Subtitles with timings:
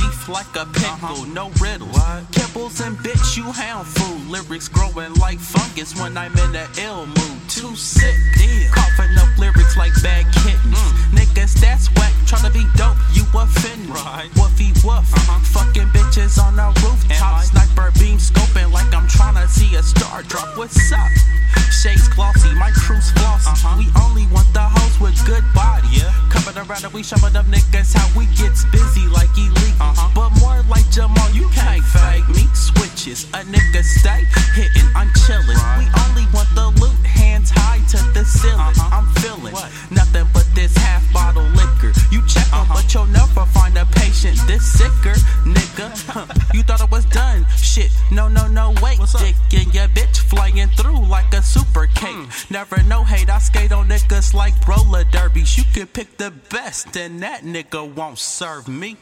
[0.00, 1.88] beef like a pickle, no riddle.
[2.32, 4.28] Kibbles and bitch, you hound food.
[4.30, 7.38] Lyrics growing like fungus when I'm in a ill mood.
[7.48, 8.16] Too sick,
[8.72, 10.78] coughing up lyrics like bad kittens.
[11.12, 14.00] Niggas that's whack, tryna be dope, you offend me.
[14.38, 15.06] Woofy woof,
[15.52, 17.42] fucking bitches on the rooftop.
[17.44, 20.56] Sniper beam scoping like I'm tryna see a star drop.
[20.56, 21.10] What's up?
[44.60, 45.90] This sicker, nigga.
[46.08, 47.46] Huh, you thought it was done?
[47.56, 48.98] Shit, no, no, no, wait.
[49.18, 52.14] Dick and your bitch flying through like a super cake.
[52.14, 52.52] Hmm.
[52.52, 55.56] Never know hate, I skate on niggas like roller derbies.
[55.56, 58.96] You can pick the best, and that nigga won't serve me.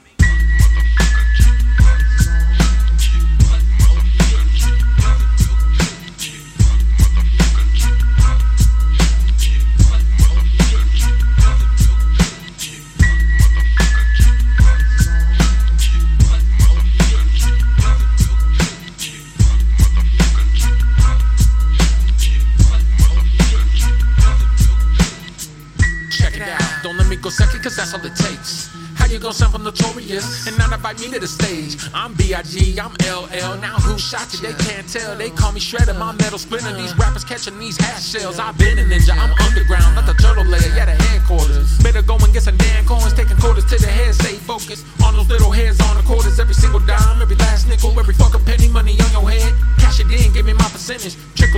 [27.79, 28.69] That's all it takes.
[28.97, 31.79] How you gonna sound from notorious and now not invite me to the stage?
[31.95, 33.55] I'm B.I.G., I'm LL.
[33.63, 34.41] Now who shot you?
[34.41, 35.17] They can't tell.
[35.17, 36.75] They call me Shredder, my metal splinter.
[36.75, 38.41] These rappers catching these hash shells.
[38.41, 41.58] I've been a ninja, I'm underground, not the turtle layer, yeah, the headquarters.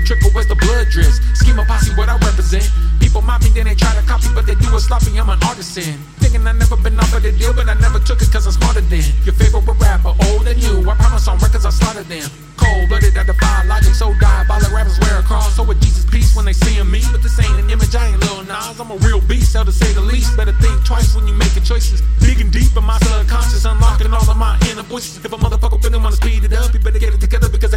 [0.00, 1.20] Trickle, trickle, where's the blood drips?
[1.34, 2.68] Schema posse, what I represent.
[3.00, 5.18] People mock me, then they try to copy, but they do it sloppy.
[5.18, 5.98] I'm an artisan.
[6.20, 8.80] Thinking I never been offered a deal, but I never took it cause I'm smarter
[8.80, 10.88] than your favorite rapper, old and new.
[10.88, 12.28] I promise on records I slaughtered them.
[12.56, 15.56] Cold blooded, I defy logic, so diabolic rappers wear a cross.
[15.56, 18.20] So with Jesus peace when they seeing me, but this ain't an image, I ain't
[18.20, 18.80] Lil Nas.
[18.80, 20.36] I'm a real beast, hell to say the least.
[20.36, 22.02] Better think twice when you making choices.
[22.20, 25.24] Digging deep in my subconscious, unlocking all of my inner voices.
[25.24, 27.69] If a motherfucker really wanna speed it up, you better get it together because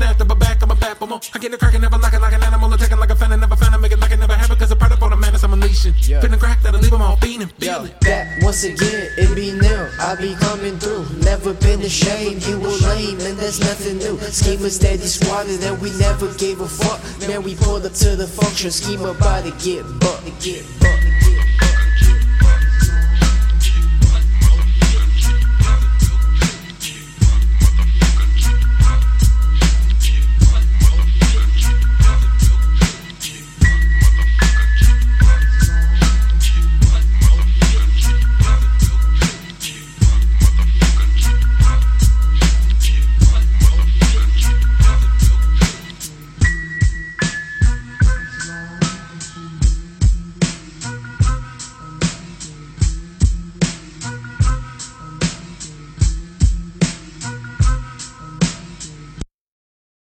[0.00, 1.20] If I snap to my back, I'm a bad for more.
[1.34, 3.56] I get it cracking, never locking like an animal, attacking like a fan, and never
[3.56, 4.58] fan, make it like it never happened.
[4.58, 5.94] Cause a product on the madness, I'm unleashing.
[5.94, 7.50] Finna crack that'll leave them all fiending.
[7.58, 9.88] Yo, back once again, it be new.
[10.00, 11.06] I be coming through.
[11.22, 14.18] Never been ashamed, you were lame, and there's nothing new.
[14.18, 17.00] Schema steady squatted, and we never gave a fuck.
[17.28, 18.70] Man, we pulled up to the function.
[18.70, 20.79] Schema to get bucked, to get bucked.